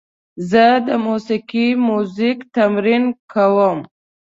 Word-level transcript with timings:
زه 0.49 0.65
د 0.87 0.89
موسیقۍ 1.07 1.67
میوزیک 1.85 2.39
تمرین 2.55 3.03
کوم. 3.31 3.79